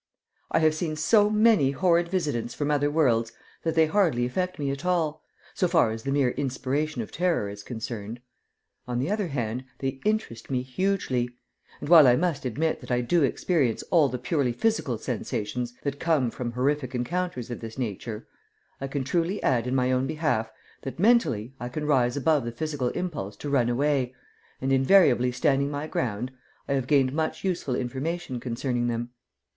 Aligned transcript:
I 0.49 0.57
have 0.57 0.73
seen 0.73 0.95
so 0.95 1.29
many 1.29 1.69
horrid 1.69 2.09
visitants 2.09 2.55
from 2.55 2.71
other 2.71 2.89
worlds 2.89 3.33
that 3.61 3.75
they 3.75 3.85
hardly 3.85 4.25
affect 4.25 4.57
me 4.57 4.71
at 4.71 4.83
all, 4.83 5.21
so 5.53 5.67
far 5.67 5.91
as 5.91 6.01
the 6.01 6.11
mere 6.11 6.31
inspiration 6.31 7.03
of 7.03 7.11
terror 7.11 7.47
is 7.49 7.61
concerned. 7.61 8.19
On 8.87 8.97
the 8.97 9.11
other 9.11 9.27
hand, 9.27 9.63
they 9.77 9.99
interest 10.03 10.49
me 10.49 10.63
hugely; 10.63 11.29
and 11.79 11.87
while 11.87 12.07
I 12.07 12.15
must 12.15 12.45
admit 12.45 12.81
that 12.81 12.89
I 12.89 13.01
do 13.01 13.21
experience 13.21 13.83
all 13.91 14.09
the 14.09 14.17
purely 14.17 14.53
physical 14.53 14.97
sensations 14.97 15.75
that 15.83 15.99
come 15.99 16.31
from 16.31 16.53
horrific 16.53 16.95
encounters 16.95 17.51
of 17.51 17.59
this 17.59 17.77
nature, 17.77 18.27
I 18.81 18.87
can 18.87 19.03
truly 19.03 19.37
add 19.43 19.67
in 19.67 19.75
my 19.75 19.91
own 19.91 20.07
behalf 20.07 20.49
that 20.81 20.97
mentally 20.97 21.53
I 21.59 21.69
can 21.69 21.85
rise 21.85 22.17
above 22.17 22.43
the 22.43 22.51
physical 22.51 22.89
impulse 22.89 23.35
to 23.35 23.51
run 23.51 23.69
away, 23.69 24.15
and, 24.59 24.73
invariably 24.73 25.31
standing 25.31 25.69
my 25.69 25.85
ground, 25.85 26.31
I 26.67 26.73
have 26.73 26.87
gained 26.87 27.13
much 27.13 27.43
useful 27.43 27.75
information 27.75 28.39
concerning 28.39 28.87
them. 28.87 29.11